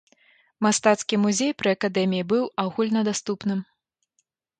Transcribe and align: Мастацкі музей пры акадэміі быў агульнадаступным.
Мастацкі 0.65 1.19
музей 1.25 1.51
пры 1.59 1.69
акадэміі 1.77 2.23
быў 2.31 2.43
агульнадаступным. 2.63 3.59